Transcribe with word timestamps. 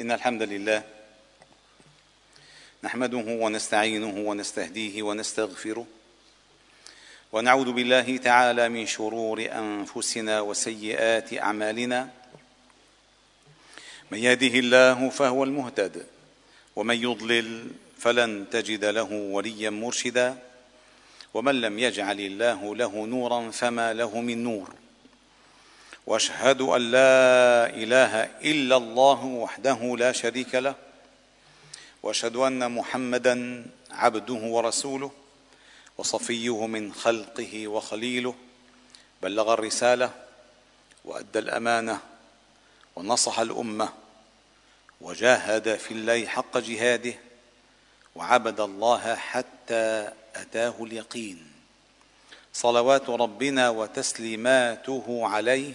إن 0.00 0.10
الحمد 0.10 0.42
لله 0.42 0.82
نحمده 2.84 3.24
ونستعينه 3.28 4.28
ونستهديه 4.28 5.02
ونستغفره 5.02 5.86
ونعوذ 7.32 7.72
بالله 7.72 8.16
تعالى 8.16 8.68
من 8.68 8.86
شرور 8.86 9.48
أنفسنا 9.52 10.40
وسيئات 10.40 11.34
أعمالنا. 11.34 12.10
من 14.10 14.18
يهده 14.18 14.58
الله 14.58 15.08
فهو 15.08 15.44
المهتد 15.44 16.06
ومن 16.76 17.02
يضلل 17.02 17.70
فلن 17.98 18.46
تجد 18.50 18.84
له 18.84 19.12
وليا 19.12 19.70
مرشدا 19.70 20.38
ومن 21.34 21.60
لم 21.60 21.78
يجعل 21.78 22.20
الله 22.20 22.76
له 22.76 23.06
نورا 23.06 23.50
فما 23.50 23.92
له 23.92 24.20
من 24.20 24.42
نور. 24.44 24.74
وأشهد 26.06 26.60
أن 26.60 26.90
لا 26.90 27.66
إله 27.66 28.22
إلا 28.24 28.76
الله 28.76 29.24
وحده 29.24 29.96
لا 29.98 30.12
شريك 30.12 30.54
له 30.54 30.74
وأشهد 32.02 32.36
أن 32.36 32.72
محمدا 32.72 33.66
عبده 33.90 34.34
ورسوله 34.34 35.10
وصفيه 35.98 36.66
من 36.66 36.92
خلقه 36.92 37.68
وخليله 37.68 38.34
بلغ 39.22 39.54
الرسالة 39.54 40.10
وأدى 41.04 41.38
الأمانة 41.38 42.00
ونصح 42.96 43.38
الأمة 43.38 43.88
وجاهد 45.00 45.76
في 45.76 45.90
الله 45.90 46.26
حق 46.26 46.58
جهاده 46.58 47.14
وعبد 48.16 48.60
الله 48.60 49.14
حتى 49.14 50.10
أتاه 50.36 50.74
اليقين. 50.80 51.46
صلوات 52.52 53.10
ربنا 53.10 53.70
وتسليماته 53.70 55.20
عليه 55.26 55.74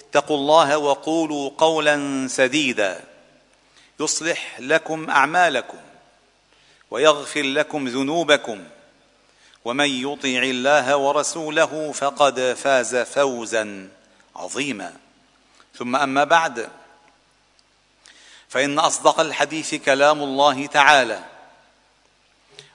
اتقوا 0.00 0.36
الله 0.36 0.78
وقولوا 0.78 1.50
قولا 1.58 2.28
سديدا. 2.28 3.04
يصلح 4.00 4.60
لكم 4.60 5.10
أعمالكم 5.10 5.78
ويغفر 6.90 7.42
لكم 7.42 7.88
ذنوبكم. 7.88 8.64
ومن 9.64 9.88
يطع 9.88 10.28
الله 10.28 10.96
ورسوله 10.96 11.92
فقد 11.92 12.40
فاز 12.40 12.96
فوزا 12.96 13.88
عظيما. 14.36 14.96
ثم 15.74 15.96
أما 15.96 16.24
بعد 16.24 16.68
فإن 18.48 18.78
أصدق 18.78 19.20
الحديث 19.20 19.74
كلام 19.74 20.22
الله 20.22 20.66
تعالى 20.66 21.24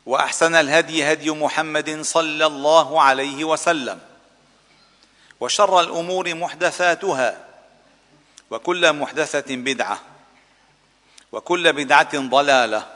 وأحسن 0.05 0.55
الهدي 0.55 1.11
هدي 1.11 1.31
محمد 1.31 2.01
صلى 2.01 2.45
الله 2.45 3.01
عليه 3.01 3.43
وسلم. 3.43 3.99
وشر 5.39 5.79
الأمور 5.79 6.33
محدثاتها 6.33 7.47
وكل 8.51 8.93
محدثة 8.93 9.55
بدعة 9.55 10.01
وكل 11.31 11.73
بدعة 11.73 12.19
ضلالة 12.19 12.95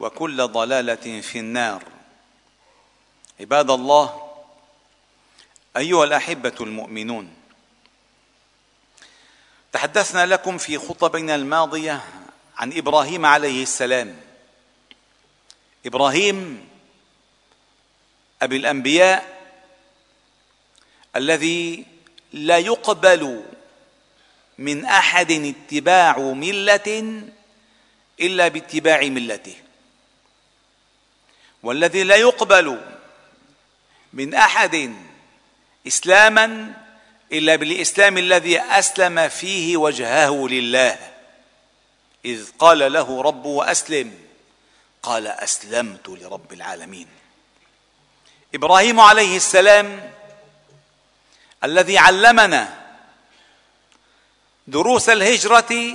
وكل 0.00 0.48
ضلالة 0.48 1.20
في 1.20 1.38
النار. 1.38 1.82
عباد 3.40 3.70
الله 3.70 4.30
أيها 5.76 6.04
الأحبة 6.04 6.54
المؤمنون 6.60 7.34
تحدثنا 9.72 10.26
لكم 10.26 10.58
في 10.58 10.78
خطبنا 10.78 11.34
الماضية 11.34 12.04
عن 12.56 12.72
إبراهيم 12.72 13.26
عليه 13.26 13.62
السلام. 13.62 14.20
إبراهيم 15.86 16.68
أبي 18.42 18.56
الأنبياء 18.56 19.37
الذي 21.18 21.84
لا 22.32 22.58
يقبل 22.58 23.44
من 24.58 24.84
أحد 24.84 25.30
اتباع 25.32 26.18
ملة 26.18 27.22
إلا 28.20 28.48
باتباع 28.48 29.00
ملته. 29.00 29.56
والذي 31.62 32.02
لا 32.02 32.16
يقبل 32.16 32.80
من 34.12 34.34
أحد 34.34 34.94
إسلاما 35.86 36.72
إلا 37.32 37.56
بالإسلام 37.56 38.18
الذي 38.18 38.60
أسلم 38.60 39.28
فيه 39.28 39.76
وجهه 39.76 40.48
لله. 40.48 40.98
إذ 42.24 42.50
قال 42.58 42.92
له 42.92 43.22
ربه 43.22 43.70
اسلم 43.70 44.14
قال 45.02 45.26
أسلمت 45.26 46.08
لرب 46.08 46.52
العالمين. 46.52 47.06
إبراهيم 48.54 49.00
عليه 49.00 49.36
السلام 49.36 50.12
الذي 51.64 51.98
علمنا 51.98 52.78
دروس 54.66 55.08
الهجرة 55.08 55.94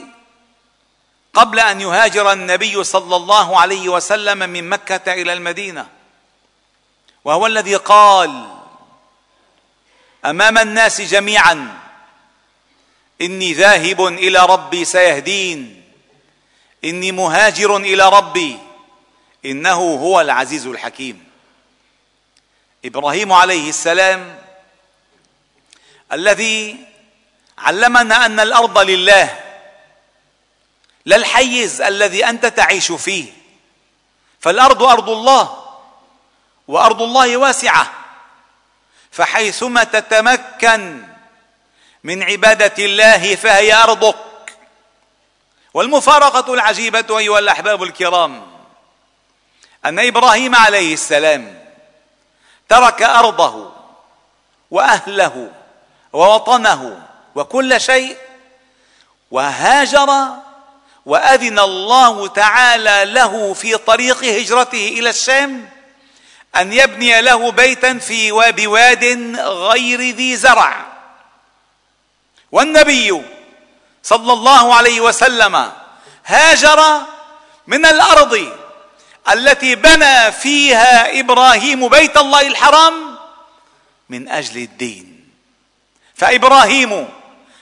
قبل 1.33 1.59
أن 1.59 1.81
يهاجر 1.81 2.31
النبي 2.31 2.83
صلى 2.83 3.15
الله 3.15 3.59
عليه 3.59 3.89
وسلم 3.89 4.49
من 4.49 4.69
مكة 4.69 5.13
إلى 5.13 5.33
المدينة. 5.33 5.89
وهو 7.25 7.47
الذي 7.47 7.75
قال 7.75 8.57
أمام 10.25 10.57
الناس 10.57 11.01
جميعا 11.01 11.79
إني 13.21 13.53
ذاهب 13.53 14.07
إلى 14.07 14.39
ربي 14.39 14.85
سيهدين 14.85 15.83
إني 16.83 17.11
مهاجر 17.11 17.77
إلى 17.77 18.09
ربي 18.09 18.57
إنه 19.45 19.95
هو 19.95 20.21
العزيز 20.21 20.67
الحكيم. 20.67 21.27
إبراهيم 22.85 23.33
عليه 23.33 23.69
السلام 23.69 24.42
الذي 26.13 26.77
علمنا 27.57 28.25
أن 28.25 28.39
الأرض 28.39 28.77
لله 28.77 29.39
لا 31.05 31.15
الحيز 31.15 31.81
الذي 31.81 32.25
أنت 32.25 32.45
تعيش 32.45 32.91
فيه. 32.91 33.33
فالأرض 34.39 34.83
أرض 34.83 35.09
الله 35.09 35.73
وأرض 36.67 37.01
الله 37.01 37.37
واسعة. 37.37 37.93
فحيثما 39.11 39.83
تتمكن 39.83 41.03
من 42.03 42.23
عبادة 42.23 42.85
الله 42.85 43.35
فهي 43.35 43.73
أرضك. 43.73 44.15
والمفارقة 45.73 46.53
العجيبة 46.53 47.17
أيها 47.19 47.39
الأحباب 47.39 47.83
الكرام 47.83 48.47
أن 49.85 49.99
إبراهيم 49.99 50.55
عليه 50.55 50.93
السلام 50.93 51.65
ترك 52.69 53.01
أرضه 53.01 53.71
وأهله 54.71 55.51
ووطنه 56.13 57.01
وكل 57.35 57.81
شيء 57.81 58.17
وهاجر 59.31 60.29
وأذن 61.05 61.59
الله 61.59 62.27
تعالى 62.27 63.05
له 63.05 63.53
في 63.53 63.77
طريق 63.77 64.23
هجرته 64.23 64.87
إلى 64.87 65.09
الشام 65.09 65.69
أن 66.55 66.73
يبني 66.73 67.21
له 67.21 67.51
بيتا 67.51 67.97
في 67.97 68.31
بواد 68.51 69.03
غير 69.39 70.15
ذي 70.15 70.35
زرع. 70.35 70.85
والنبي 72.51 73.21
صلى 74.03 74.33
الله 74.33 74.75
عليه 74.75 75.01
وسلم 75.01 75.71
هاجر 76.25 77.01
من 77.67 77.85
الأرض 77.85 78.51
التي 79.31 79.75
بنى 79.75 80.31
فيها 80.31 81.19
إبراهيم 81.19 81.87
بيت 81.87 82.17
الله 82.17 82.47
الحرام 82.47 83.17
من 84.09 84.29
أجل 84.29 84.57
الدين. 84.57 85.12
فإبراهيم 86.15 87.09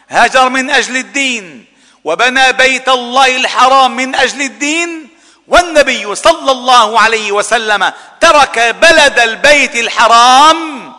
هاجر 0.09 0.49
من 0.49 0.69
أجل 0.69 0.97
الدين 0.97 1.65
وبنى 2.03 2.53
بيت 2.53 2.89
الله 2.89 3.35
الحرام 3.35 3.95
من 3.95 4.15
أجل 4.15 4.41
الدين 4.41 5.07
والنبي 5.47 6.15
صلى 6.15 6.51
الله 6.51 6.99
عليه 6.99 7.31
وسلم 7.31 7.93
ترك 8.19 8.59
بلد 8.59 9.19
البيت 9.19 9.75
الحرام 9.75 10.93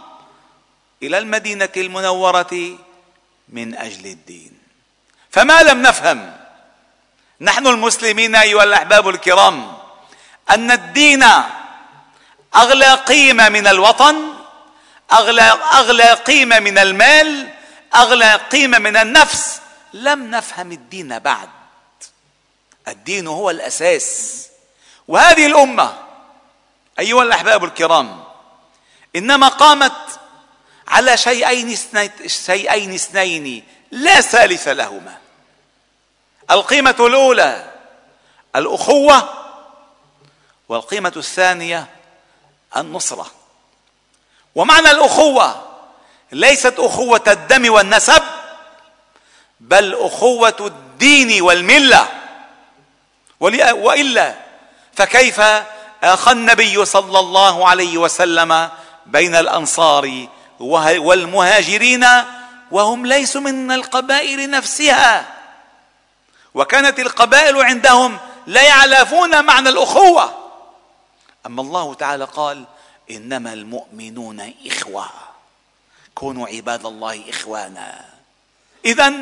إلى 1.03 1.19
المدينة 1.19 1.69
المنورة 1.77 2.79
من 3.49 3.75
أجل 3.75 4.07
الدين. 4.07 4.53
فما 5.31 5.63
لم 5.63 5.83
نفهم 5.83 6.37
نحن 7.41 7.67
المسلمين 7.67 8.35
أيها 8.37 8.65
الأحباب 8.65 9.09
الكرام 9.09 9.73
أن 10.51 10.71
الدين 10.71 11.25
أغلى 12.57 12.95
قيمة 12.95 13.49
من 13.49 13.67
الوطن 13.67 14.32
أغلى 15.13 15.43
أغلى 15.73 16.13
قيمة 16.13 16.59
من 16.59 16.79
المال 16.79 17.49
أغلى 17.95 18.35
قيمة 18.35 18.79
من 18.79 18.97
النفس. 18.97 19.61
لم 19.93 20.31
نفهم 20.31 20.73
الدين 20.73 21.19
بعد. 21.19 21.49
الدين 22.89 23.27
هو 23.27 23.51
الأساس. 23.51 24.39
وهذه 25.09 25.47
الأمة 25.47 25.99
أيها 26.99 27.23
الأحباب 27.23 27.65
الكرام 27.65 28.25
إنما 29.17 29.49
قامت 29.49 29.93
على 30.89 31.17
شيئين 31.17 31.79
شيئين 32.27 32.95
اثنين 32.95 33.65
لا 33.91 34.21
ثالث 34.21 34.69
لهما. 34.69 35.19
القيمة 36.51 36.97
الأولى 37.01 37.73
الأخوة 38.57 39.29
والقيمة 40.69 41.13
الثانية 41.17 41.87
النصرة. 42.77 43.42
ومعنى 44.55 44.91
الأخوة 44.91 45.63
ليست 46.33 46.75
أخوة 46.79 47.23
الدم 47.27 47.73
والنسب 47.73 48.23
بل 49.61 49.95
أخوة 49.95 50.57
الدين 50.61 51.43
والملة. 51.43 52.09
وإلا 53.41 54.35
فكيف 54.95 55.41
اخى 56.05 56.33
النبي 56.33 56.85
صلى 56.85 57.19
الله 57.19 57.69
عليه 57.69 57.99
وسلم 57.99 58.71
بين 59.07 59.35
الأنصار 59.35 60.27
والمهاجرين 60.61 62.07
وهم 62.71 63.07
ليسوا 63.07 63.41
من 63.41 63.73
القبائل 63.73 64.51
نفسها؟ 64.51 65.27
وكانت 66.55 66.99
القبائل 66.99 67.63
عندهم 67.63 68.19
لا 68.47 68.63
يعلفون 68.63 69.45
معنى 69.45 69.69
الأخوة. 69.69 70.35
أما 71.47 71.63
الله 71.63 71.95
تعالى 71.95 72.25
قال 72.25 72.65
إنما 73.17 73.53
المؤمنون 73.53 74.55
إخوة. 74.67 75.11
كونوا 76.15 76.49
عباد 76.49 76.87
الله 76.87 77.31
إخوانا. 77.31 78.05
اذا 78.85 79.15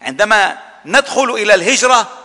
عندما 0.00 0.58
ندخل 0.84 1.30
إلى 1.30 1.54
الهجرة 1.54 2.18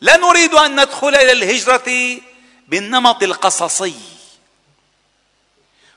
لا 0.00 0.16
نريد 0.16 0.54
أن 0.54 0.80
ندخل 0.80 1.14
إلى 1.14 1.32
الهجرة 1.32 2.20
بالنمط 2.68 3.22
القصصي 3.22 3.94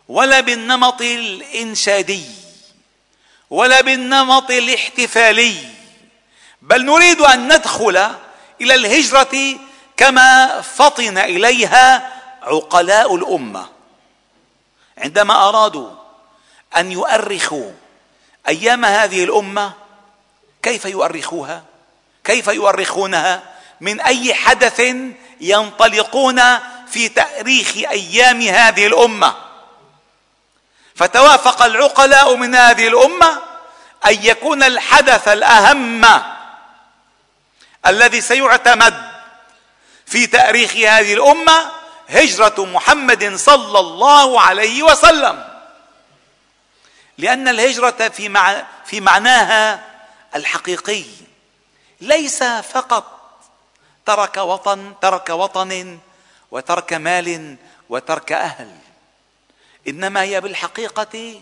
ولا 0.08 0.40
بالنمط 0.40 1.02
الإنشادي 1.02 2.26
ولا 3.50 3.82
بالنمط 3.82 4.52
الاحتفالي 4.52 5.56
بل 6.62 6.86
نريد 6.86 7.22
أن 7.22 7.54
ندخل 7.54 7.98
إلى 8.62 8.76
الهجرة 8.76 9.58
كما 9.98 10.62
فطن 10.62 11.18
إليها 11.18 12.14
عقلاء 12.42 13.16
الأمة. 13.16 13.75
عندما 14.98 15.50
أرادوا 15.50 15.92
أن 16.78 16.92
يؤرخوا 16.92 17.72
أيام 18.48 18.86
هذه 18.86 19.24
الأمة 19.24 19.74
كيف 20.64 20.86
يؤرخوها؟ 20.86 21.64
كيف 22.24 22.48
يؤرخونها؟ 22.48 23.44
من 23.82 24.02
أي 24.02 24.34
حدث 24.34 24.82
ينطلقون 25.42 26.42
في 26.88 27.10
تأريخ 27.10 27.76
أيام 27.78 28.42
هذه 28.42 28.88
الأمة؟ 28.88 29.36
فتوافق 30.96 31.62
العقلاء 31.62 32.36
من 32.36 32.56
هذه 32.56 32.88
الأمة 32.88 33.42
أن 34.06 34.18
يكون 34.24 34.64
الحدث 34.64 35.28
الأهم 35.28 36.06
الذي 37.88 38.22
سيعتمد 38.22 39.12
في 40.06 40.28
تأريخ 40.28 40.76
هذه 40.76 41.14
الأمة 41.14 41.72
هجرة 42.10 42.66
محمد 42.66 43.36
صلى 43.36 43.80
الله 43.80 44.42
عليه 44.42 44.84
وسلم. 44.84 45.48
لأن 47.18 47.48
الهجرة 47.48 48.10
في 48.10 48.30
مع 48.30 48.66
في 48.86 49.02
معناها 49.02 49.84
الحقيقي 50.36 51.04
ليس 52.02 52.44
فقط 52.44 53.40
ترك 54.06 54.38
وطن 54.38 54.94
ترك 55.02 55.30
وطن 55.30 56.00
وترك 56.52 56.94
مال 56.94 57.56
وترك 57.90 58.32
أهل 58.32 58.72
إنما 59.88 60.22
هي 60.22 60.42
بالحقيقة 60.42 61.42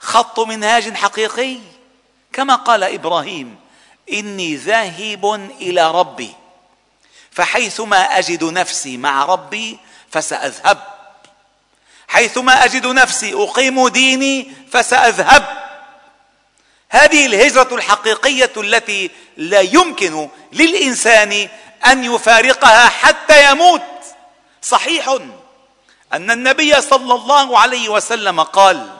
خط 0.00 0.40
منهاج 0.40 0.94
حقيقي. 0.94 1.58
كما 2.32 2.54
قال 2.54 2.84
إبراهيم 2.84 3.56
إني 4.12 4.56
ذاهب 4.56 5.34
إلى 5.60 5.90
ربي 5.90 6.34
فحيثما 7.30 8.18
أجد 8.18 8.44
نفسي 8.44 8.96
مع 8.96 9.24
ربي 9.24 9.78
فسأذهب. 10.10 10.78
حيثما 12.08 12.64
أجد 12.64 12.86
نفسي 12.86 13.34
أقيم 13.34 13.88
ديني 13.88 14.52
فسأذهب. 14.72 15.68
هذه 16.90 17.26
الهجرة 17.26 17.74
الحقيقية 17.74 18.52
التي 18.56 19.10
لا 19.36 19.60
يمكن 19.60 20.28
للإنسان 20.52 21.48
أن 21.86 22.04
يفارقها 22.04 22.88
حتى 22.88 23.50
يموت. 23.50 23.82
صحيح 24.62 25.18
أن 26.12 26.30
النبي 26.30 26.80
صلى 26.80 27.14
الله 27.14 27.58
عليه 27.58 27.88
وسلم 27.88 28.40
قال 28.40 28.90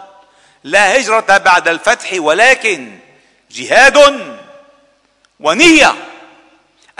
لا 0.64 0.96
هجرة 0.96 1.36
بعد 1.36 1.68
الفتح 1.68 2.10
ولكن 2.14 2.98
جهاد 3.50 4.20
ونية. 5.40 5.94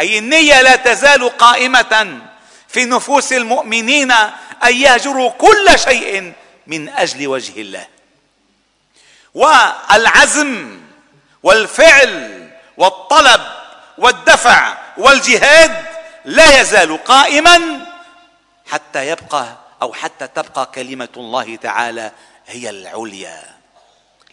أي 0.01 0.19
النية 0.19 0.63
لا 0.63 0.77
تزال 0.77 1.37
قائمة 1.39 2.21
في 2.69 2.85
نفوس 2.85 3.33
المؤمنين 3.33 4.11
أن 4.65 4.75
يهجروا 4.77 5.31
كل 5.31 5.79
شيء 5.79 6.33
من 6.67 6.89
أجل 6.89 7.27
وجه 7.29 7.61
الله. 7.61 7.87
والعزم 9.35 10.81
والفعل 11.43 12.49
والطلب 12.77 13.41
والدفع 13.99 14.77
والجهاد 14.99 15.85
لا 16.25 16.61
يزال 16.61 17.05
قائما 17.05 17.87
حتى 18.71 19.09
يبقى 19.09 19.57
أو 19.83 19.93
حتى 19.93 20.27
تبقى 20.27 20.67
كلمة 20.75 21.09
الله 21.17 21.57
تعالى 21.57 22.13
هي 22.47 22.71
العليا. 22.71 23.43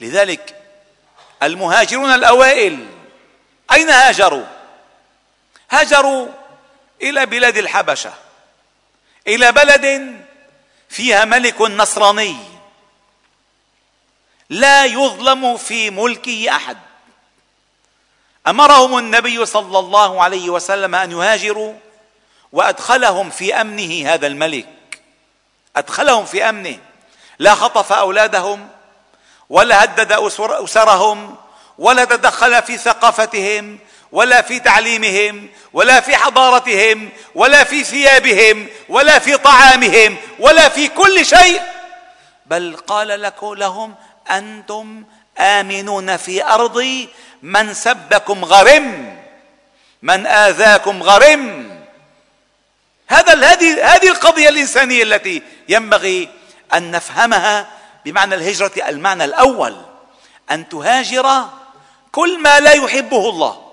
لذلك 0.02 0.62
المهاجرون 1.44 2.14
الأوائل 2.14 2.88
أين 3.72 3.90
هاجروا؟ 3.90 4.46
هاجروا 5.70 6.28
إلى 7.02 7.26
بلاد 7.26 7.58
الحبشة. 7.58 8.14
إلى 9.28 9.52
بلد 9.52 10.16
فيها 10.90 11.26
ملك 11.26 11.62
نصراني 11.62 12.38
لا 14.50 14.86
يظلم 14.86 15.58
في 15.58 15.90
ملكه 15.90 16.56
أحد. 16.56 16.78
أمرهم 18.48 18.98
النبي 18.98 19.46
صلى 19.46 19.80
الله 19.80 20.24
عليه 20.24 20.50
وسلم 20.50 20.96
أن 20.96 21.12
يهاجروا 21.12 21.74
وأدخلهم 22.52 23.30
في 23.30 23.62
أمنه 23.62 24.14
هذا 24.14 24.28
الملك. 24.28 25.02
أدخلهم 25.76 26.26
في 26.26 26.50
أمنه. 26.50 26.78
لا 27.40 27.56
خطف 27.56 27.94
أولادهم 27.94 28.70
ولا 29.50 29.84
هدد 29.84 30.12
أسرهم 30.42 31.36
ولا 31.78 32.06
تدخل 32.06 32.64
في 32.64 32.78
ثقافتهم 32.78 33.80
ولا 34.16 34.42
في 34.42 34.60
تعليمهم 34.60 35.50
ولا 35.74 36.00
في 36.00 36.16
حضارتهم 36.16 37.10
ولا 37.36 37.64
في 37.64 37.84
ثيابهم 37.84 38.68
ولا 38.90 39.20
في 39.20 39.38
طعامهم 39.38 40.18
ولا 40.40 40.70
في 40.70 40.88
كل 40.88 41.26
شيء. 41.26 41.62
بل 42.46 42.78
قال 42.88 43.32
لهم 43.42 43.96
أنتم 44.32 45.04
آمنون 45.40 46.18
في 46.18 46.44
أرضي 46.44 47.10
من 47.42 47.74
سبكم 47.74 48.46
غرم 48.46 49.18
من 50.02 50.28
آذاكم 50.28 51.04
غرم. 51.04 51.76
هذا 53.08 53.34
هذه 53.34 53.96
هذه 53.96 54.08
القضية 54.08 54.50
الإنسانية 54.50 55.04
التي 55.04 55.42
ينبغي 55.70 56.30
أن 56.74 56.92
نفهمها 56.92 57.68
بمعنى 58.06 58.36
الهجرة 58.36 58.72
المعنى 58.88 59.24
الأول. 59.26 59.76
أن 60.52 60.70
تهاجر 60.70 61.46
كل 62.12 62.40
ما 62.40 62.60
لا 62.60 62.72
يحبه 62.72 63.30
الله. 63.30 63.65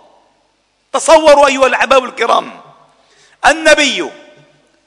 تصوروا 0.93 1.47
أيها 1.47 1.67
الأحباب 1.67 2.05
الكرام 2.05 2.61
النبي 3.47 4.11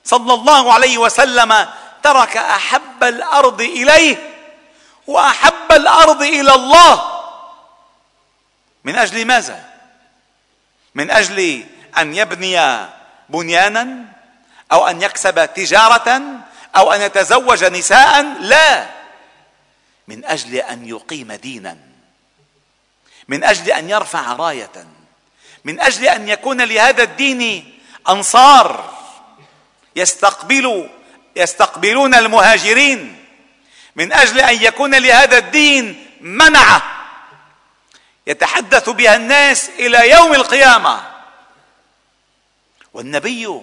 صلى 0.03 0.33
الله 0.33 0.73
عليه 0.73 0.97
وسلم 0.97 1.67
ترك 2.03 2.37
أحب 2.37 3.03
الأرض 3.03 3.61
إليه 3.61 4.35
وأحب 5.07 5.71
الأرض 5.71 6.21
إلى 6.21 6.53
الله. 6.53 7.21
من 8.83 8.95
أجل 8.95 9.25
ماذا؟ 9.25 9.69
من 10.95 11.11
أجل 11.11 11.65
أن 11.97 12.15
يبني 12.15 12.87
بنيانا 13.29 14.05
أو 14.71 14.87
أن 14.87 15.01
يكسب 15.01 15.53
تجارة 15.53 16.21
أو 16.75 16.93
أن 16.93 17.01
يتزوج 17.01 17.63
نساء؟ 17.63 18.23
لا. 18.39 18.89
من 20.07 20.25
أجل 20.25 20.55
أن 20.55 20.85
يقيم 20.85 21.33
دينا. 21.33 21.77
من 23.27 23.43
أجل 23.43 23.71
أن 23.71 23.89
يرفع 23.89 24.33
راية. 24.33 24.87
من 25.65 25.79
أجل 25.79 26.07
أن 26.07 26.29
يكون 26.29 26.61
لهذا 26.61 27.03
الدين 27.03 27.73
أنصار 28.09 28.93
يستقبل 29.95 30.89
يستقبلون 31.35 32.15
المهاجرين. 32.15 33.25
من 33.95 34.13
أجل 34.13 34.39
أن 34.39 34.63
يكون 34.63 34.95
لهذا 34.95 35.37
الدين 35.37 36.11
منعه، 36.21 36.83
يتحدث 38.27 38.89
بها 38.89 39.15
الناس 39.15 39.69
إلى 39.69 40.09
يوم 40.09 40.33
القيامة. 40.33 41.11
والنبي 42.93 43.61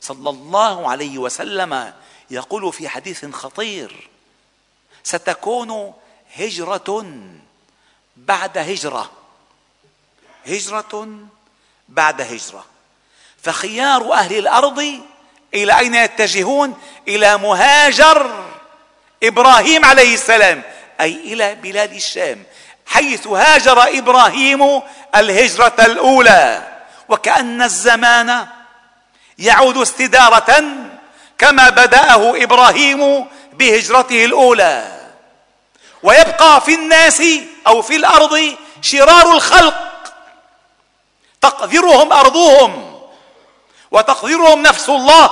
صلى 0.00 0.30
الله 0.30 0.90
عليه 0.90 1.18
وسلم 1.18 1.92
يقول 2.30 2.72
في 2.72 2.88
حديث 2.88 3.24
خطير 3.24 4.08
ستكون 5.02 5.94
هجرة 6.36 7.06
بعد 8.16 8.58
هجرة. 8.58 9.10
هجرة 10.46 11.18
بعد 11.88 12.20
هجرة. 12.20 12.64
فخيار 13.42 14.12
أهل 14.12 14.38
الأرض 14.38 15.00
إلى 15.54 15.78
أين 15.78 15.94
يتجهون؟ 15.94 16.78
إلى 17.08 17.36
مهاجر 17.38 18.44
إبراهيم 19.22 19.84
عليه 19.84 20.14
السلام 20.14 20.62
أي 21.00 21.12
إلى 21.12 21.54
بلاد 21.54 21.92
الشام 21.92 22.42
حيث 22.86 23.26
هاجر 23.26 23.98
إبراهيم 23.98 24.82
الهجرة 25.16 25.76
الأولى. 25.78 26.62
وكأن 27.08 27.62
الزمان 27.62 28.46
يعود 29.38 29.76
استدارة 29.76 30.64
كما 31.38 31.68
بدأه 31.70 32.42
إبراهيم 32.42 33.26
بهجرته 33.52 34.24
الأولى. 34.24 34.92
ويبقى 36.02 36.60
في 36.60 36.74
الناس 36.74 37.22
أو 37.66 37.82
في 37.82 37.96
الأرض 37.96 38.56
شرار 38.82 39.32
الخلق 39.32 39.74
تقذرهم 41.50 42.12
أرضهم 42.12 43.00
وتقذرهم 43.90 44.62
نفس 44.62 44.88
الله 44.88 45.30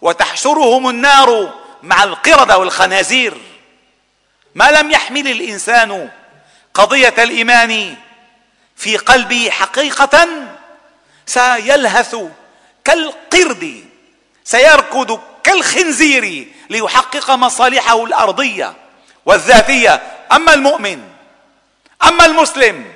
وتحشرهم 0.00 0.88
النار 0.88 1.54
مع 1.82 2.04
القردة 2.04 2.58
والخنازير. 2.58 3.34
ما 4.54 4.70
لم 4.70 4.90
يحمل 4.90 5.28
الإنسان 5.28 6.10
قضية 6.74 7.14
الإيمان 7.18 7.96
في 8.76 8.96
قلبه 8.96 9.50
حقيقة 9.50 10.28
سيلهث 11.26 12.16
كالقرد 12.84 13.84
سيركض 14.44 15.20
كالخنزير 15.42 16.48
ليحقق 16.70 17.30
مصالحه 17.30 18.04
الأرضية 18.04 18.74
والذاتية. 19.26 20.02
أما 20.32 20.54
المؤمن 20.54 21.02
أما 22.04 22.26
المسلم 22.26 22.95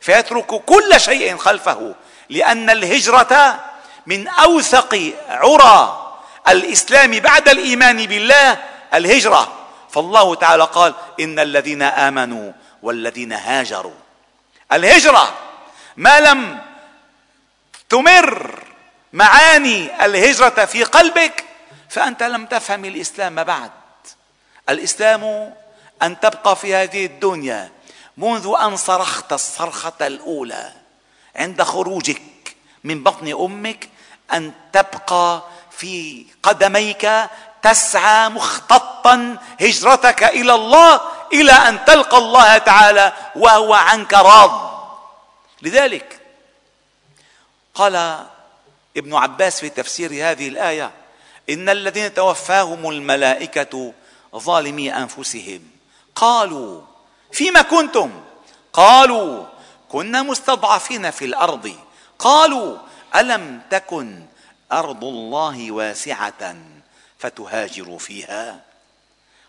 فيترك 0.00 0.46
كل 0.46 1.00
شيء 1.00 1.36
خلفه 1.36 1.94
لأن 2.28 2.70
الهجرة 2.70 3.64
من 4.06 4.28
أوثق 4.28 5.12
عرى 5.28 6.12
الإسلام 6.48 7.10
بعد 7.10 7.48
الإيمان 7.48 8.06
بالله 8.06 8.58
الهجرة. 8.94 9.56
فالله 9.90 10.34
تعالى 10.34 10.64
قال 10.64 10.94
إن 11.20 11.38
الذين 11.38 11.82
آمنوا 11.82 12.52
والذين 12.82 13.32
هاجروا. 13.32 13.94
الهجرة 14.72 15.34
ما 15.96 16.20
لم 16.20 16.58
تمر 17.88 18.64
معاني 19.12 20.04
الهجرة 20.04 20.64
في 20.64 20.84
قلبك 20.84 21.44
فأنت 21.88 22.22
لم 22.22 22.46
تفهم 22.46 22.84
الإسلام 22.84 23.44
بعد. 23.44 23.70
الإسلام 24.68 25.54
أن 26.02 26.20
تبقى 26.20 26.56
في 26.56 26.74
هذه 26.74 27.06
الدنيا 27.06 27.70
منذ 28.20 28.54
أن 28.62 28.76
صرخت 28.76 29.32
الصرخة 29.32 30.06
الأولى 30.06 30.72
عند 31.36 31.62
خروجك 31.62 32.22
من 32.84 33.02
بطن 33.02 33.32
أمك 33.44 33.88
أن 34.32 34.52
تبقى 34.72 35.42
في 35.70 36.26
قدميك 36.42 37.10
تسعى 37.62 38.28
مختطا 38.28 39.36
هجرتك 39.60 40.24
إلى 40.24 40.54
الله 40.54 41.00
إلى 41.32 41.52
أن 41.52 41.84
تلقى 41.84 42.18
الله 42.18 42.58
تعالى 42.58 43.12
وهو 43.36 43.74
عنك 43.74 44.14
راض. 44.14 44.70
لذلك 45.62 46.20
قال 47.74 48.24
ابن 48.96 49.14
عباس 49.14 49.60
في 49.60 49.68
تفسير 49.68 50.10
هذه 50.10 50.48
الآية 50.48 50.90
إن 51.50 51.68
الذين 51.68 52.14
توفاهم 52.14 52.90
الملائكة 52.90 53.92
ظالمي 54.36 54.96
أنفسهم. 54.96 55.62
قالوا 56.14 56.89
فيما 57.32 57.62
كنتم؟ 57.62 58.24
قالوا 58.72 59.46
كنا 59.88 60.22
مستضعفين 60.22 61.10
في 61.10 61.24
الأرض. 61.24 61.76
قالوا 62.18 62.78
ألم 63.16 63.62
تكن 63.70 64.26
أرض 64.72 65.04
الله 65.04 65.72
واسعة 65.72 66.56
فتهاجروا 67.18 67.98
فيها؟ 67.98 68.60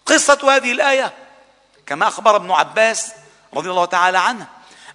قصة 0.06 0.56
هذه 0.56 0.72
الآية 0.72 1.14
كما 1.86 2.08
أخبر 2.08 2.36
ابن 2.36 2.52
عباس 2.52 3.12
رضي 3.54 3.70
الله 3.70 3.86
تعالى 3.86 4.18
عنه 4.20 4.48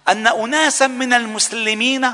أن 0.07 0.27
أناسا 0.27 0.87
من 0.87 1.13
المسلمين 1.13 2.13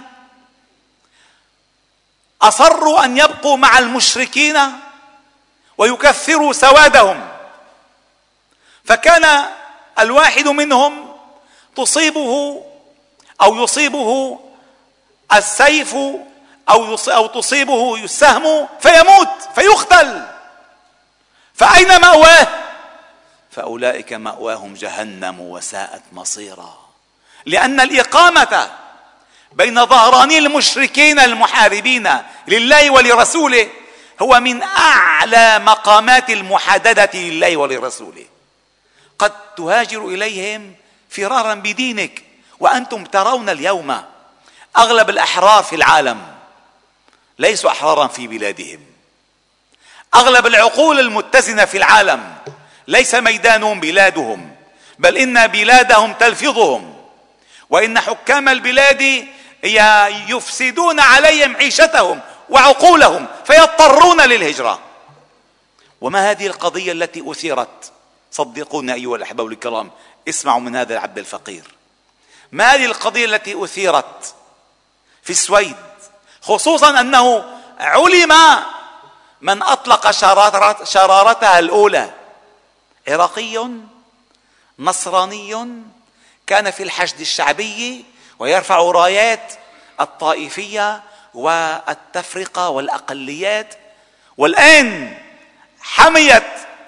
أصروا 2.41 3.05
أن 3.05 3.17
يبقوا 3.17 3.57
مع 3.57 3.77
المشركين 3.77 4.57
ويكثروا 5.77 6.53
سوادهم. 6.53 7.29
فكان 8.85 9.45
الواحد 10.00 10.47
منهم 10.47 11.13
تصيبه 11.75 12.63
أو 13.41 13.63
يصيبه 13.63 14.39
السيف 15.33 15.95
أو 16.69 16.97
أو 17.07 17.27
تصيبه 17.27 17.95
السهم 17.95 18.67
فيموت 18.79 19.29
فيقتل 19.55 20.25
فأين 21.53 22.01
مأواه؟ 22.01 22.47
فأولئك 23.51 24.13
مأواهم 24.13 24.73
جهنم 24.73 25.39
وساءت 25.41 26.01
مصيرا. 26.12 26.77
لأن 27.45 27.81
الإقامة 27.81 28.69
بين 29.51 29.85
ظهراني 29.85 30.38
المشركين 30.38 31.19
المحاربين 31.19 32.09
لله 32.47 32.91
ولرسوله 32.91 33.69
هو 34.21 34.39
من 34.39 34.63
أعلى 34.63 35.59
مقامات 35.59 36.29
المحادده 36.29 37.19
لله 37.19 37.57
ولرسوله. 37.57 38.25
قد 39.23 39.31
تهاجر 39.57 40.07
إليهم 40.07 40.75
فرارا 41.09 41.53
بدينك 41.53 42.23
وأنتم 42.59 43.03
ترون 43.03 43.49
اليوم 43.49 44.03
أغلب 44.77 45.09
الأحرار 45.09 45.63
في 45.63 45.75
العالم 45.75 46.21
ليسوا 47.39 47.69
أحرارا 47.69 48.07
في 48.07 48.27
بلادهم. 48.27 48.79
أغلب 50.15 50.47
العقول 50.47 50.99
المتزنة 50.99 51.65
في 51.65 51.77
العالم 51.77 52.35
ليس 52.87 53.15
ميدانهم 53.15 53.79
بلادهم 53.79 54.55
بل 54.99 55.17
إن 55.17 55.47
بلادهم 55.47 56.13
تلفظهم. 56.13 56.95
وإن 57.69 57.99
حكام 57.99 58.49
البلاد 58.49 59.27
يفسدون 60.29 60.99
عليهم 60.99 61.55
عيشتهم 61.55 62.21
وعقولهم 62.49 63.27
فيضطرون 63.45 64.21
للهجرة. 64.21 64.79
وما 66.01 66.31
هذه 66.31 66.47
القضية 66.47 66.91
التي 66.91 67.31
أثيرت؟ 67.31 67.92
صدقونا 68.33 68.93
أيها 68.93 69.15
الأحباب 69.15 69.47
الكرام 69.47 69.91
اسمعوا 70.29 70.59
من 70.59 70.75
هذا 70.75 70.93
العبد 70.93 71.17
الفقير. 71.17 71.63
ما 72.51 72.73
هذه 72.73 72.85
القضية 72.85 73.25
التي 73.25 73.63
أثيرت 73.63 74.35
في 75.23 75.29
السويد 75.29 75.75
خصوصا 76.41 76.99
أنه 76.99 77.45
علم 77.79 78.33
من 79.41 79.63
أطلق 79.63 80.11
شرارتها 80.83 81.59
الأولى. 81.59 82.13
عراقي 83.07 83.69
نصراني 84.79 85.67
كان 86.47 86.71
في 86.71 86.83
الحشد 86.83 87.19
الشعبي 87.19 88.05
ويرفع 88.39 88.77
رايات 88.77 89.53
الطائفية 90.01 91.03
والتفرقة 91.33 92.69
والأقليات. 92.69 93.75
والآن 94.37 95.17
حميت 95.81 96.43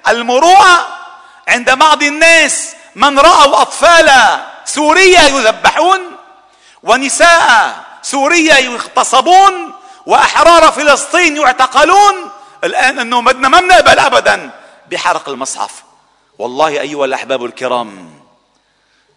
المروءة 0.08 1.05
عند 1.48 1.72
بعض 1.72 2.04
الناس 2.04 2.76
من 2.96 3.20
رأوا 3.20 3.62
أطفال 3.62 4.40
سوريا 4.66 5.22
يذبحون 5.22 6.00
ونساء 6.84 7.86
سوريا 8.02 8.58
يغتصبون 8.58 9.74
وأحرار 10.06 10.72
فلسطين 10.72 11.38
يعتقلون. 11.38 12.32
الآن 12.64 13.00
أنه 13.00 13.22
بدنا 13.22 13.48
ما 13.48 13.60
بنقبل 13.60 14.00
ابدا 14.00 14.52
بحرق 14.92 15.30
المصحف. 15.30 15.84
والله 16.40 16.68
أيها 16.68 17.06
الأحباب 17.06 17.46
الكرام 17.46 18.20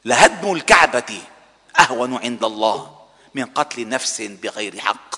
لهدم 0.04 0.52
الكعبة 0.52 1.20
أهون 1.80 2.18
عند 2.22 2.44
الله 2.44 2.90
من 3.34 3.44
قتل 3.44 3.88
نفس 3.88 4.20
بغير 4.20 4.80
حق. 4.80 5.14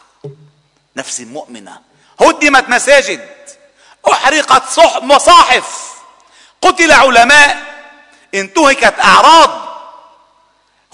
نفس 0.96 1.20
مؤمنة. 1.20 1.80
هدمت 2.20 2.68
مساجد. 2.68 3.28
أحرقت 4.12 4.62
مصاحف. 5.02 5.89
قتل 6.62 6.92
علماء 6.92 7.62
انتهكت 8.34 8.94
أعراض 9.00 9.50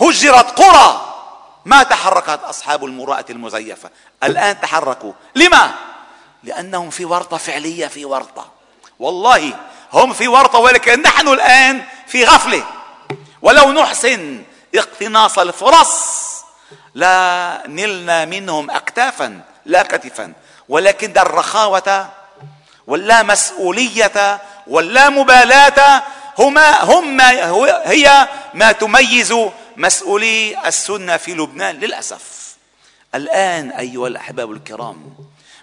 هجرت 0.01 0.61
قرى. 0.61 1.03
ما 1.65 1.83
تحركت 1.83 2.41
أصحاب 2.45 2.85
المروءه 2.85 3.25
المزيفة؟ 3.31 3.91
الآن 4.25 4.61
تحركوا. 4.61 5.13
لما؟ 5.35 5.75
لأنهم 6.43 6.91
في 6.91 7.05
ورطة 7.05 7.37
فعلية 7.37 7.87
في 7.87 8.05
ورطة. 8.05 8.49
والله 8.99 9.53
هم 9.93 10.13
في 10.13 10.29
ورطة 10.29 10.59
ولكن 10.59 11.03
نحن 11.03 11.29
الآن 11.29 11.85
في 12.07 12.25
غفلة. 12.25 12.65
ولو 13.43 13.73
نحسن 13.73 14.43
اقتناص 14.75 15.39
الفرص 15.39 16.17
لا 16.95 17.63
نلنا 17.67 18.25
منهم 18.25 18.71
اكتافا 18.71 19.41
لا 19.65 19.83
كتفا. 19.83 20.33
ولكن 20.69 21.19
الرخاوة 21.19 22.09
واللا 22.87 23.23
مسؤولية 23.23 24.41
واللا 24.67 25.09
مبالاة 25.09 26.03
هما 26.39 26.83
هم 26.85 27.21
هي 27.85 28.29
ما 28.55 28.73
تميز 28.73 29.35
مسؤولي 29.77 30.67
السنة 30.67 31.17
في 31.17 31.35
لبنان 31.35 31.77
للأسف. 31.77 32.57
الآن 33.15 33.71
أيها 33.71 34.07
الأحباب 34.09 34.53
الكرام 34.53 35.15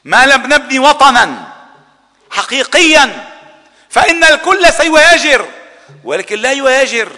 ما 0.04 0.26
لم 0.26 0.54
نبني 0.54 0.80
وطنا 0.80 1.54
حقيقيا 2.32 3.30
فإن 3.90 4.24
الكل 4.24 4.74
سيهاجر 4.74 5.46
ولكن 6.04 6.40
لا 6.40 6.54
يهاجر 6.54 7.10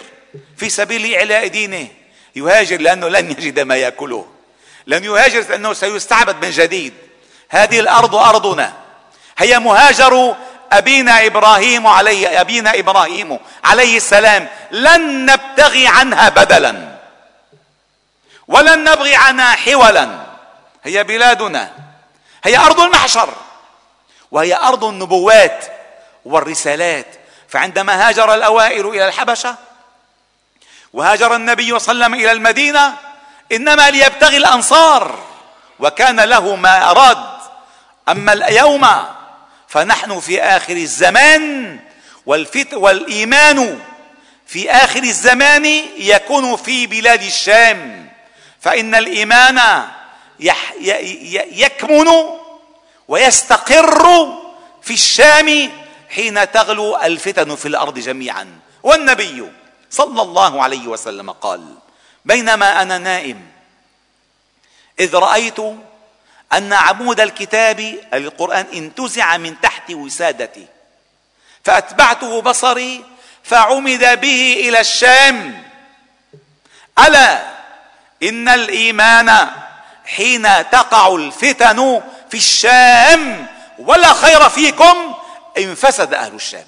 في 0.56 0.70
سبيل 0.70 1.14
إعلاء 1.14 1.46
دينه. 1.46 1.88
يهاجر 2.36 2.80
لأنه 2.80 3.08
لن 3.08 3.30
يجد 3.30 3.60
ما 3.60 3.76
يأكله 3.76 4.26
لن 4.86 5.04
يهاجر 5.04 5.40
لأنه 5.48 5.72
سيستعبد 5.72 6.44
من 6.44 6.50
جديد. 6.50 6.94
هذه 7.48 7.80
الأرض 7.80 8.14
أرضنا. 8.14 8.85
هي 9.38 9.58
مهاجر 9.58 10.36
أبينا 10.72 11.26
إبراهيم 11.26 11.86
عليه 11.86 12.40
أبينا 12.40 12.78
إبراهيم 12.78 13.38
عليه 13.64 13.96
السلام. 13.96 14.48
لن 14.70 15.26
نبتغي 15.26 15.88
عنها 15.88 16.28
بدلا. 16.28 16.96
ولن 18.48 18.84
نبغي 18.84 19.16
عنها 19.16 19.56
حولا. 19.56 20.26
هي 20.84 21.04
بلادنا. 21.04 21.70
هي 22.44 22.58
أرض 22.58 22.80
المحشر. 22.80 23.28
وهي 24.30 24.56
أرض 24.56 24.84
النبوات 24.84 25.64
والرسالات. 26.24 27.06
فعندما 27.48 28.08
هاجر 28.08 28.34
الأوائل 28.34 28.86
إلى 28.86 29.08
الحبشة 29.08 29.56
وهاجر 30.92 31.36
النبي 31.36 31.78
صلى 31.78 31.92
الله 31.92 32.04
عليه 32.04 32.14
وسلم 32.14 32.14
إلى 32.14 32.32
المدينة 32.32 32.94
إنما 33.52 33.90
ليبتغي 33.90 34.36
الأنصار. 34.36 35.18
وكان 35.78 36.20
له 36.20 36.56
ما 36.56 36.90
أراد. 36.90 37.18
أما 38.08 38.32
اليوم 38.32 38.86
فنحن 39.68 40.20
في 40.20 40.42
آخر 40.42 40.76
الزمان 40.76 41.78
والفت 42.26 42.74
والإيمان 42.74 43.80
في 44.46 44.70
آخر 44.70 45.02
الزمان 45.02 45.64
يكون 45.98 46.56
في 46.56 46.86
بلاد 46.86 47.22
الشام. 47.22 48.10
فإن 48.60 48.94
الإيمان 48.94 49.84
يكمن 51.50 52.08
ويستقر 53.08 54.34
في 54.82 54.94
الشام 54.94 55.70
حين 56.10 56.50
تغلو 56.50 56.96
الفتن 56.96 57.56
في 57.56 57.68
الأرض 57.68 57.98
جميعا. 57.98 58.58
والنبي 58.82 59.50
صلى 59.90 60.22
الله 60.22 60.62
عليه 60.62 60.86
وسلم 60.86 61.30
قال 61.30 61.74
بينما 62.24 62.82
أنا 62.82 62.98
نائم 62.98 63.40
إذ 65.00 65.14
رأيت 65.14 65.56
أن 66.52 66.72
عمود 66.72 67.20
الكتاب 67.20 67.94
القرآن 68.14 68.66
انتزع 68.74 69.36
من 69.36 69.60
تحت 69.60 69.90
وسادتي. 69.90 70.66
فأتبعته 71.64 72.42
بصري 72.42 73.04
فعمد 73.42 74.20
به 74.20 74.56
إلى 74.68 74.80
الشام. 74.80 75.62
ألا 77.06 77.42
إن 78.22 78.48
الإيمان 78.48 79.48
حين 80.04 80.42
تقع 80.70 81.14
الفتن 81.14 82.02
في 82.30 82.36
الشام 82.36 83.46
ولا 83.78 84.12
خير 84.12 84.48
فيكم 84.48 85.14
إن 85.58 85.74
فسد 85.74 86.14
أهل 86.14 86.34
الشام. 86.34 86.66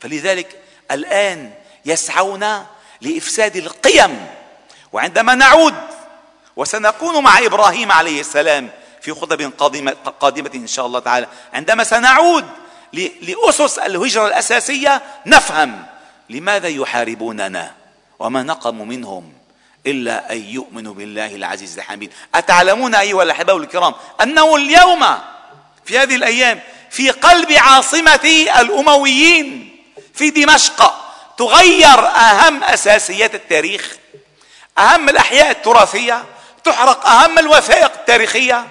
فلذلك 0.00 0.62
الآن 0.90 1.52
يسعون 1.84 2.66
لإفساد 3.00 3.56
القيم. 3.56 4.26
وعندما 4.92 5.34
نعود 5.34 5.74
وسنكون 6.56 7.22
مع 7.24 7.38
إبراهيم 7.38 7.92
عليه 7.92 8.20
السلام 8.20 8.70
في 9.00 9.12
خطب 9.12 9.52
قادمه 9.58 9.96
قادمة 10.20 10.50
إن 10.54 10.66
شاء 10.66 10.86
الله 10.86 11.00
تعالى. 11.00 11.26
عندما 11.54 11.84
سنعود 11.84 12.44
لأسس 13.22 13.78
الهجرة 13.78 14.26
الأساسية 14.26 15.02
نفهم 15.26 15.86
لماذا 16.30 16.68
يحاربوننا 16.68 17.74
وما 18.18 18.42
نقموا 18.42 18.86
منهم 18.86 19.32
إلا 19.86 20.32
أن 20.32 20.38
يؤمنوا 20.38 20.94
بالله 20.94 21.34
العزيز 21.34 21.78
الحميد. 21.78 22.12
أتعلمون 22.34 22.94
أيها 22.94 23.22
الاحباء 23.22 23.56
الكرام 23.56 23.94
أنه 24.22 24.56
اليوم 24.56 25.06
في 25.84 25.98
هذه 25.98 26.16
الأيام 26.16 26.60
في 26.90 27.10
قلب 27.10 27.52
عاصمة 27.52 28.46
الأمويين 28.60 29.76
في 30.14 30.30
دمشق 30.30 30.94
تغير 31.38 32.06
أهم 32.06 32.64
أساسيات 32.64 33.34
التاريخ 33.34 33.96
أهم 34.78 35.08
الأحياء 35.08 35.50
التراثية 35.50 36.24
تحرق 36.64 37.06
أهم 37.06 37.38
الوثائق 37.38 37.92
التاريخية 37.92 38.66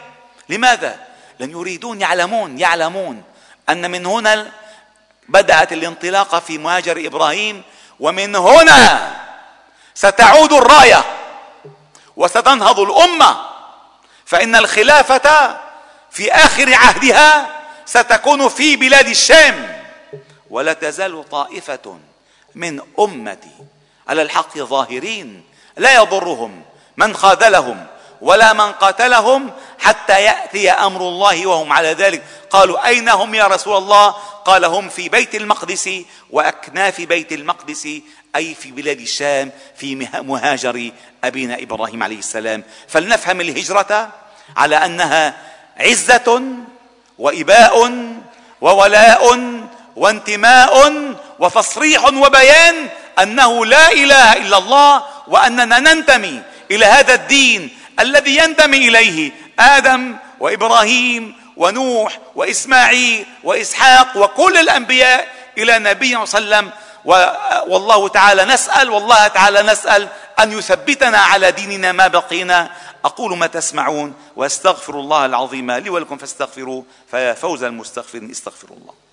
لماذا؟ 0.50 1.00
لن 1.40 1.52
يريدون 1.52 2.02
يعلمون 2.02 2.60
يعلمون 2.60 3.24
أن 3.70 3.92
من 3.92 4.06
هنا 4.06 4.52
بدأت 5.30 5.74
الانطلاقة 5.74 6.40
في 6.40 6.58
مهاجر 6.58 7.08
إبراهيم 7.08 7.64
ومن 8.00 8.36
هنا 8.36 9.16
ستعود 9.96 10.54
الراية 10.54 11.04
وستنهض 12.16 12.80
الأمة. 12.80 13.38
فإن 14.26 14.56
الخلافة 14.56 15.58
في 16.12 16.32
آخر 16.32 16.74
عهدها 16.74 17.50
ستكون 17.86 18.50
في 18.50 18.76
بلاد 18.76 19.08
الشام. 19.08 19.78
ولا 20.50 20.74
تزال 20.74 21.30
طائفة 21.30 22.00
من 22.56 22.82
أمتي 23.00 23.52
على 24.08 24.22
الحق 24.22 24.58
ظاهرين 24.58 25.44
لا 25.78 25.96
يضرهم 25.96 26.64
من 26.98 27.16
خاذلهم 27.16 27.88
ولا 28.22 28.54
من 28.54 28.72
قاتلهم 28.72 29.52
حتى 29.80 30.24
يأتي 30.24 30.72
أمر 30.72 31.02
الله 31.02 31.48
وهم 31.48 31.74
على 31.74 31.94
ذلك. 31.94 32.24
قالوا 32.50 32.88
أين 32.88 33.10
هم 33.10 33.36
يا 33.36 33.48
رسول 33.48 33.78
الله؟ 33.78 34.16
قال 34.46 34.66
هم 34.66 34.90
في 34.90 35.10
بيت 35.10 35.36
المقدس 35.36 35.90
وأكناف 36.32 37.02
بيت 37.02 37.32
المقدس 37.34 37.88
أي 38.36 38.54
في 38.54 38.72
بلاد 38.72 39.00
الشام 39.00 39.52
في 39.78 39.96
مهاجر 40.22 40.92
أبينا 41.24 41.62
إبراهيم 41.62 42.04
عليه 42.04 42.20
السلام. 42.20 42.64
فلنفهم 42.88 43.42
الهجرة 43.42 44.10
على 44.58 44.76
أنها 44.76 45.34
عزة 45.78 46.42
وإباء 47.18 47.92
وولاء 48.62 49.40
وانتماء 49.96 50.92
وتصريح 51.40 52.06
وبيان 52.06 52.90
أنه 53.20 53.66
لا 53.66 53.92
إله 53.92 54.34
إلا 54.34 54.58
الله 54.58 55.04
وأننا 55.28 55.80
ننتمي 55.80 56.42
إلى 56.72 56.86
هذا 56.86 57.14
الدين 57.14 57.78
الذي 58.00 58.38
ينتمي 58.38 58.78
إليه 58.78 59.32
آدم 59.60 60.16
وإبراهيم 60.40 61.36
ونوح 61.58 62.20
وإسماعيل 62.36 63.26
وإسحاق 63.44 64.18
وكل 64.18 64.58
الأنبياء 64.58 65.28
إلى 65.58 65.80
نبي 65.80 66.26
صلى 66.26 66.40
الله 66.42 66.56
عليه 66.56 66.68
وسلم. 66.68 66.72
والله 67.68 68.08
تعالى 68.08 68.46
نسأل 68.46 68.90
والله 68.90 69.28
تعالى 69.28 69.62
نسأل 69.62 70.08
أن 70.40 70.52
يثبتنا 70.52 71.18
على 71.18 71.52
ديننا 71.52 71.92
ما 71.92 72.08
بقينا. 72.08 72.70
أقول 73.06 73.38
ما 73.38 73.48
تسمعون 73.48 74.14
وأستغفر 74.36 75.00
الله 75.00 75.26
العظيم 75.26 75.72
لي 75.72 75.90
ولكم 75.90 76.18
فاستغفروه 76.18 76.86
فيا 77.12 77.34
فوز 77.34 77.64
المستغفرين 77.64 78.32
استغفروا 78.32 78.78
الله. 78.78 79.07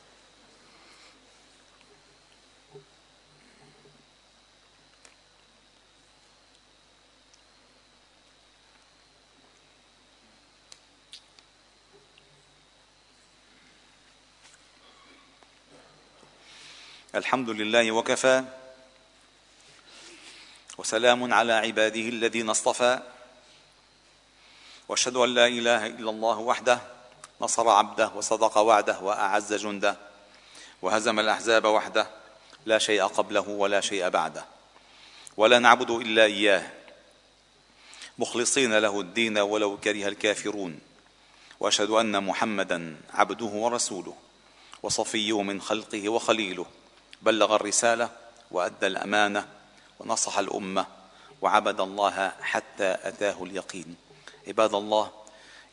الحمد 17.15 17.51
لله 17.51 17.93
وكفى. 17.93 18.45
وسلام 20.79 21.35
على 21.35 21.53
عباده 21.53 22.01
الذين 22.01 22.51
اصطفى. 22.51 23.01
وأشهد 24.89 25.17
أن 25.17 25.35
لا 25.35 25.47
إله 25.47 25.87
إلا 25.87 26.11
الله 26.11 26.39
وحده 26.39 26.81
نصر 27.41 27.69
عبده 27.69 28.11
وصدق 28.15 28.59
وعده 28.59 29.01
وأعز 29.01 29.53
جنده 29.53 29.97
وهزم 30.83 31.21
الأحزاب 31.21 31.65
وحده 31.65 32.07
لا 32.67 32.79
شيء 32.79 33.03
قبله 33.03 33.49
ولا 33.49 33.81
شيء 33.81 34.09
بعده. 34.09 34.45
ولا 35.37 35.59
نعبد 35.59 35.91
إلا 35.91 36.25
إياه. 36.25 36.71
مخلصين 38.19 38.79
له 38.79 39.01
الدين 39.01 39.39
ولو 39.39 39.77
كره 39.77 40.09
الكافرون. 40.09 40.81
وأشهد 41.61 41.91
أن 41.91 42.25
محمدا 42.25 42.97
عبده 43.13 43.47
ورسوله. 43.47 44.17
وصفيه 44.83 45.43
من 45.43 45.61
خلقه 45.61 46.09
وخليله. 46.09 46.67
بلغ 47.25 47.57
الرسالة 47.57 48.09
وأدى 48.51 48.87
الأمانة 48.87 49.49
ونصح 50.01 50.39
الأمة 50.39 50.87
وعبد 51.43 51.81
الله 51.81 52.33
حتى 52.41 52.97
أتاه 53.03 53.45
اليقين. 53.45 53.97
عباد 54.49 54.75
الله 54.75 55.11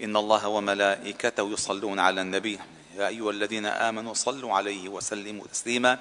إن 0.01 0.17
الله 0.17 0.47
وملائكته 0.47 1.51
يصلون 1.51 1.99
على 1.99 2.21
النبي. 2.21 2.59
يا 2.95 3.07
أيها 3.07 3.31
الذين 3.31 3.65
آمنوا 3.65 4.13
صلوا 4.13 4.53
عليه 4.53 4.89
وسلموا 4.89 5.47
تسليما. 5.47 5.99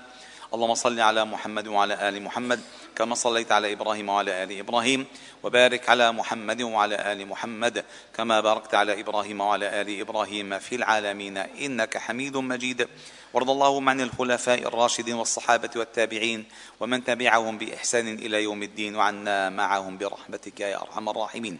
اللهم 0.55 0.75
صل 0.75 1.01
على 1.01 1.25
محمد 1.25 1.69
وعلى 1.69 2.09
آل 2.09 2.23
محمد 2.23 2.61
كما 2.97 3.15
صليت 3.15 3.53
على 3.53 3.73
إبراهيم 3.73 4.09
وعلى 4.09 4.43
آل 4.43 4.59
إبراهيم 4.59 5.07
وبارك 5.43 5.89
على 5.89 6.13
محمد 6.13 6.63
وعلى 6.63 7.13
آل 7.13 7.27
محمد 7.27 7.85
كما 8.15 8.41
باركت 8.41 8.75
على 8.75 9.01
إبراهيم 9.01 9.41
وعلى 9.41 9.81
آل 9.81 10.01
إبراهيم 10.01 10.59
في 10.59 10.75
العالمين 10.75 11.37
إنك 11.39 11.99
حميد 11.99 12.37
مجيد. 12.37 12.89
وارض 13.35 13.51
اللهم 13.51 13.89
عن 13.89 14.01
الخلفاء 14.01 14.59
الراشدين 14.59 15.15
والصحابة 15.15 15.71
والتابعين 15.77 16.45
ومن 16.81 17.05
تبعهم 17.05 17.59
بإحسان 17.59 18.15
إلى 18.15 18.43
يوم 18.43 18.63
الدين 18.63 18.97
وعنا 18.97 19.51
معهم 19.51 19.99
برحمتك 19.99 20.61
يا 20.61 20.83
أرحم 20.83 21.09
الراحمين. 21.09 21.59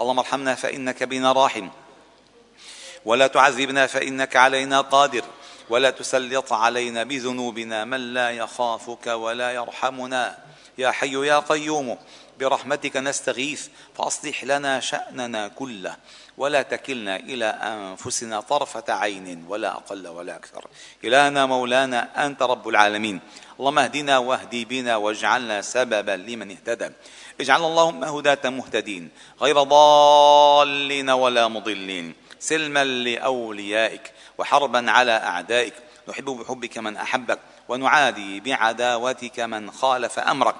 اللهم 0.00 0.18
ارحمنا 0.18 0.54
فإنك 0.54 1.02
بنا 1.02 1.32
راحم. 1.32 1.68
ولا 3.04 3.26
تعذبنا 3.26 3.86
فإنك 3.86 4.36
علينا 4.36 4.80
قادر. 4.80 5.24
ولا 5.70 5.90
تسلط 5.90 6.52
علينا 6.52 7.02
بذنوبنا 7.04 7.84
من 7.84 8.14
لا 8.14 8.30
يخافك 8.30 9.06
ولا 9.06 9.52
يرحمنا. 9.52 10.38
يا 10.78 10.90
حي 10.90 11.26
يا 11.26 11.38
قيوم 11.38 11.98
برحمتك 12.40 12.96
نستغيث 12.96 13.68
فأصلح 13.94 14.44
لنا 14.44 14.80
شأننا 14.80 15.48
كله. 15.48 15.96
ولا 16.38 16.62
تكلنا 16.62 17.16
إلى 17.16 17.44
أنفسنا 17.44 18.40
طرفة 18.40 18.84
عين 18.88 19.44
ولا 19.48 19.72
أقل 19.72 20.08
ولا 20.08 20.36
أكثر. 20.36 20.66
إلهنا 21.04 21.46
مولانا 21.46 22.26
أنت 22.26 22.42
رب 22.42 22.68
العالمين. 22.68 23.20
اللهم 23.60 23.78
اهدنا 23.78 24.18
واهدي 24.18 24.64
بنا 24.64 24.96
واجعلنا 24.96 25.62
سببا 25.62 26.16
لمن 26.16 26.50
اهتدى. 26.50 26.90
اجعل 27.40 27.64
اللهم 27.64 28.04
هداة 28.04 28.50
مهتدين 28.50 29.08
غير 29.42 29.62
ضالين 29.62 31.10
ولا 31.10 31.48
مضلين. 31.48 32.14
سلما 32.38 32.84
لأوليائك. 32.84 34.12
وحربا 34.40 34.90
على 34.90 35.12
أعدائك. 35.12 35.74
نحب 36.08 36.24
بحبك 36.24 36.78
من 36.78 36.96
أحبك 36.96 37.38
ونعادي 37.68 38.40
بعداوتك 38.40 39.40
من 39.40 39.70
خالف 39.70 40.18
أمرك. 40.18 40.54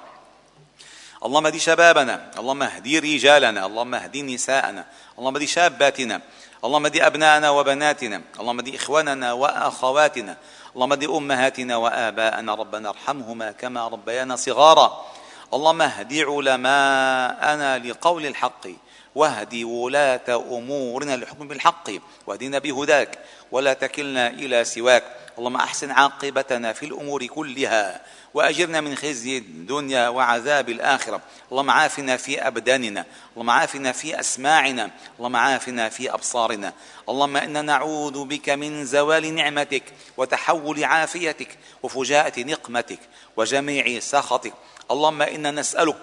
اللهم 1.24 1.46
اهد 1.46 1.56
شبابنا 1.56 2.30
اللهم 2.38 2.62
اهدي 2.62 2.98
رجالنا 2.98 3.66
اللهم 3.66 3.94
اهد 3.94 4.16
نساءنا 4.16 4.86
اللهم 5.18 5.36
اهد 5.36 5.44
شاباتنا 5.44 6.20
اللهم 6.64 6.84
اهد 6.84 6.96
أبناءنا 6.96 7.50
وبناتنا 7.50 8.22
اللهم 8.40 8.58
اهد 8.58 8.74
إخواننا 8.74 9.32
وأخواتنا 9.32 10.36
اللهم 10.74 10.92
اهد 10.92 11.04
أمهاتنا 11.04 11.76
وآباءنا 11.76 12.54
ربنا 12.54 12.88
ارحمهما 12.88 13.52
كما 13.52 13.88
ربيانا 13.88 14.36
صغارا. 14.36 15.06
اللهم 15.54 15.82
اهد 15.82 16.12
علماءنا 16.14 17.78
لقول 17.78 18.26
الحق 18.26 18.66
واهد 19.14 19.54
ولاة 19.64 20.28
أمورنا 20.28 21.16
للحكم 21.16 21.48
بالحق 21.48 21.90
واهدنا 22.26 22.58
بهداك. 22.58 23.18
ولا 23.52 23.72
تكلنا 23.72 24.28
إلى 24.28 24.64
سواك. 24.64 25.04
اللهم 25.38 25.56
أحسن 25.56 25.90
عاقبتنا 25.90 26.72
في 26.72 26.86
الأمور 26.86 27.26
كلها 27.26 28.00
وأجرنا 28.34 28.80
من 28.80 28.94
خزي 28.96 29.38
الدنيا 29.38 30.08
وعذاب 30.08 30.68
الآخرة. 30.68 31.20
اللهم 31.52 31.70
عافنا 31.70 32.16
في 32.16 32.46
أبداننا. 32.46 33.04
اللهم 33.32 33.50
عافنا 33.50 33.92
في 33.92 34.20
أسماعنا. 34.20 34.90
اللهم 35.18 35.36
عافنا 35.36 35.88
في 35.88 36.14
أبصارنا. 36.14 36.72
اللهم 37.08 37.36
إنا 37.36 37.62
نعوذ 37.62 38.24
بك 38.24 38.48
من 38.48 38.84
زوال 38.84 39.34
نعمتك 39.34 39.82
وتحول 40.16 40.84
عافيتك 40.84 41.58
وفجاءة 41.82 42.40
نقمتك 42.40 43.00
وجميع 43.36 44.00
سخطك. 44.00 44.52
اللهم 44.90 45.22
إنا 45.22 45.50
نسألك 45.50 45.96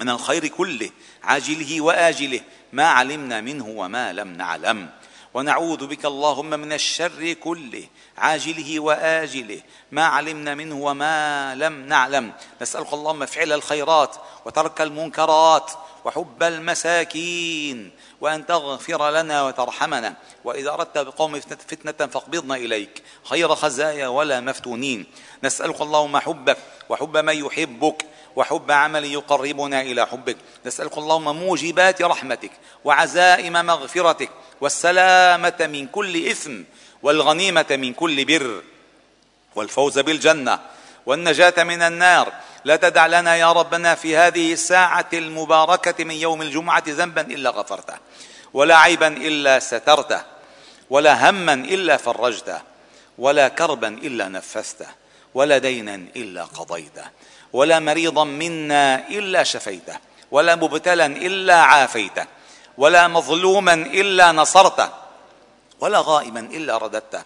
من 0.00 0.08
الخير 0.08 0.46
كله 0.46 0.90
عاجله 1.22 1.80
وآجله 1.80 2.40
ما 2.72 2.84
علمنا 2.84 3.40
منه 3.40 3.68
وما 3.68 4.12
لم 4.12 4.28
نعلم. 4.28 4.88
ونعوذ 5.34 5.86
بك 5.86 6.04
اللهم 6.04 6.50
من 6.50 6.72
الشر 6.72 7.32
كله 7.32 7.84
عاجله 8.18 8.80
وآجله 8.80 9.60
ما 9.92 10.04
علمنا 10.06 10.54
منه 10.54 10.74
وما 10.74 11.54
لم 11.54 11.86
نعلم. 11.86 12.32
نسألك 12.62 12.92
اللهم 12.92 13.26
فعل 13.26 13.52
الخيرات 13.52 14.16
وترك 14.44 14.80
المنكرات 14.80 15.70
وحب 16.04 16.42
المساكين 16.42 17.90
وأن 18.20 18.46
تغفر 18.46 19.10
لنا 19.10 19.42
وترحمنا. 19.42 20.14
وإذا 20.44 20.70
أردت 20.70 20.98
بقوم 20.98 21.40
فتنه 21.40 22.06
فاقبضنا 22.06 22.56
إليك 22.56 23.02
خير 23.24 23.54
خزايا 23.54 24.08
ولا 24.08 24.40
مفتونين. 24.40 25.06
نسألك 25.44 25.80
اللهم 25.80 26.16
حبك 26.18 26.56
وحب 26.88 27.16
من 27.16 27.36
يحبك. 27.36 28.04
وحب 28.36 28.70
عمل 28.70 29.04
يقربنا 29.04 29.80
إلى 29.80 30.06
حبك. 30.06 30.36
نسألك 30.66 30.98
اللهم 30.98 31.36
موجبات 31.36 32.02
رحمتك 32.02 32.50
وعزائم 32.84 33.52
مغفرتك 33.52 34.30
والسلامة 34.60 35.56
من 35.60 35.86
كل 35.86 36.26
إثم 36.26 36.62
والغنيمة 37.02 37.66
من 37.70 37.92
كل 37.92 38.24
بر 38.24 38.62
والفوز 39.54 39.98
بالجنة 39.98 40.58
والنجاة 41.06 41.62
من 41.62 41.82
النار. 41.82 42.32
لا 42.64 42.76
تدع 42.76 43.06
لنا 43.06 43.36
يا 43.36 43.52
ربنا 43.52 43.94
في 43.94 44.16
هذه 44.16 44.52
الساعة 44.52 45.08
المباركة 45.12 46.04
من 46.04 46.14
يوم 46.14 46.42
الجمعة 46.42 46.84
ذنبا 46.88 47.20
إلا 47.20 47.50
غفرته 47.50 47.94
ولا 48.54 48.76
عيبا 48.76 49.06
إلا 49.06 49.58
سترته 49.58 50.22
ولا 50.90 51.30
هما 51.30 51.52
إلا 51.52 51.96
فرجته 51.96 52.60
ولا 53.18 53.48
كربا 53.48 53.88
إلا 53.88 54.28
نفسته 54.28 54.86
ولا 55.34 55.58
دينا 55.58 55.94
إلا 55.94 56.44
قضيته. 56.44 57.04
ولا 57.52 57.78
مريضا 57.78 58.24
منا 58.24 59.08
إلا 59.08 59.42
شفيته 59.42 59.98
ولا 60.30 60.54
مبتلا 60.54 61.06
إلا 61.06 61.54
عافيته 61.54 62.26
ولا 62.78 63.08
مظلوما 63.08 63.74
إلا 63.74 64.32
نصرته 64.32 64.88
ولا 65.80 66.02
غائبا 66.06 66.40
إلا 66.40 66.76
رددته 66.78 67.22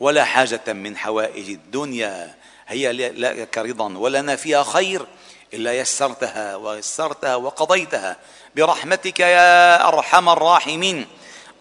ولا 0.00 0.24
حاجة 0.24 0.72
من 0.72 0.96
حوائج 0.96 1.50
الدنيا 1.50 2.34
هي 2.68 2.92
لك 2.92 3.58
رضا 3.58 3.98
ولنا 3.98 4.36
فيها 4.36 4.62
خير 4.62 5.06
إلا 5.54 5.72
يسرتها 5.72 6.56
ويسرتها 6.56 7.36
وقضيتها. 7.36 8.16
برحمتك 8.56 9.20
يا 9.20 9.88
أرحم 9.88 10.28
الراحمين. 10.28 11.06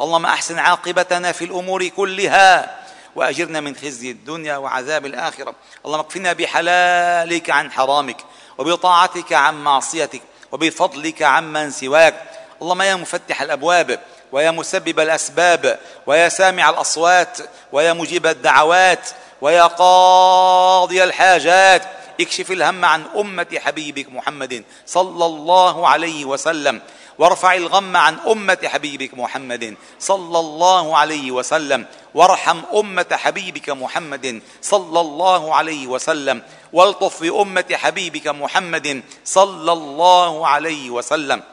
اللهم 0.02 0.26
أحسن 0.26 0.60
عاقبتنا 0.60 1.32
في 1.32 1.46
الأمور 1.46 1.88
كلها. 1.88 2.77
وأجرنا 3.18 3.60
من 3.60 3.76
خزي 3.76 4.12
الدنيا 4.12 4.58
وعذاب 4.58 5.06
الآخرة. 5.06 5.56
اللهم 5.86 6.00
اكفنا 6.00 6.34
بحلالك 6.34 7.50
عن 7.50 7.72
حرامك 7.72 8.18
وبطاعتك 8.58 9.34
عن 9.34 9.64
معصيتك 9.64 10.22
وبفضلك 10.52 11.22
عمن 11.22 11.72
سواك. 11.72 12.16
اللهم 12.62 12.82
يا 12.82 12.96
مفتح 12.96 13.42
الأبواب 13.42 14.00
ويا 14.32 14.52
مسبب 14.52 15.00
الأسباب 15.00 15.80
ويا 16.08 16.30
سامع 16.30 16.70
الأصوات 16.70 17.38
ويا 17.72 17.94
مجيب 17.94 18.28
الدعوات 18.28 19.10
ويا 19.42 19.64
قاضي 19.64 21.04
الحاجات. 21.04 21.84
اكشف 22.22 22.52
الهم 22.52 22.86
عن 22.86 23.06
أمة 23.16 23.60
حبيبك 23.66 24.10
محمد 24.10 24.64
صلى 24.86 25.26
الله 25.26 25.88
عليه 25.88 26.26
وسلم. 26.26 26.82
وارفع 27.20 27.54
الغم 27.54 27.98
عن 27.98 28.20
أمة 28.20 28.58
حبيبك 28.64 29.14
محمد 29.14 29.76
صلى 30.00 30.40
الله 30.40 30.98
عليه 30.98 31.32
وسلم. 31.32 31.86
وارحم 32.14 32.62
أمة 32.76 33.06
حبيبك 33.12 33.70
محمد 33.70 34.42
صلى 34.62 35.00
الله 35.00 35.56
عليه 35.56 35.88
وسلم. 35.88 36.42
والطف 36.74 37.22
بامه 37.22 37.66
حبيبك 37.74 38.28
محمد 38.28 39.04
صلى 39.26 39.72
الله 39.72 40.48
عليه 40.48 40.90
وسلم. 40.90 41.44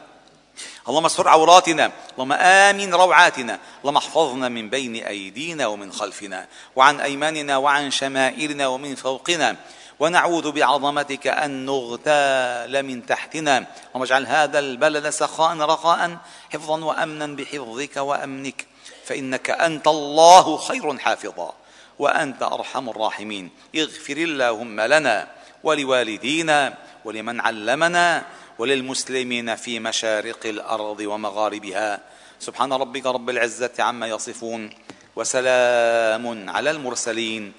اللهم 0.89 1.05
استر 1.05 1.29
عوراتنا 1.29 1.93
اللهم 2.15 2.33
آمن 2.33 2.95
روعاتنا 2.95 3.59
اللهم 3.81 3.97
احفظنا 3.97 4.49
من 4.49 4.71
بين 4.71 4.97
أيدينا 4.97 5.67
ومن 5.67 5.93
خلفنا 5.93 6.47
وعن 6.77 7.01
أيماننا 7.01 7.57
وعن 7.57 7.91
شمائلنا 7.91 8.67
ومن 8.67 8.95
فوقنا. 8.95 9.57
ونعوذ 10.01 10.53
بعظمتك 10.53 11.27
أن 11.27 11.67
نغتال 11.67 12.83
من 12.83 13.07
تحتنا. 13.07 13.57
اللهم 13.59 14.03
اجعل 14.03 14.27
هذا 14.27 14.59
البلد 14.59 15.11
سخاء 15.11 15.57
رخاء 15.57 16.19
حفظا 16.53 16.85
وامنا 16.85 17.27
بحفظك 17.27 17.97
وأمنك. 17.97 18.67
فإنك 19.05 19.51
أنت 19.51 19.87
الله 19.89 20.57
خير 20.57 20.99
حافظا 20.99 21.53
وأنت 21.99 22.43
أرحم 22.43 22.89
الراحمين. 22.89 23.51
اغفر 23.77 24.17
اللهم 24.17 24.81
لنا 24.81 25.29
ولوالدينا 25.63 26.75
ولمن 27.05 27.41
علمنا 27.41 28.23
وللمسلمين 28.59 29.57
في 29.57 29.81
مشارق 29.81 30.47
الأرض 30.47 31.01
ومغاربها. 31.01 32.01
سبحان 32.41 32.73
ربك 32.73 33.07
رب 33.07 33.31
العزة 33.31 33.73
عما 33.79 34.07
يصفون 34.07 34.71
وسلام 35.17 36.51
على 36.51 36.71
المرسلين. 36.71 37.53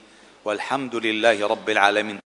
والحمد 0.45 0.95
لله 0.95 1.47
رب 1.47 1.69
العالمين. 1.69 2.19